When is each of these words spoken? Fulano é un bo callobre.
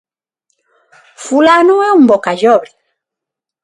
Fulano 1.25 1.75
é 1.87 1.89
un 1.99 2.03
bo 2.09 2.17
callobre. 2.25 2.71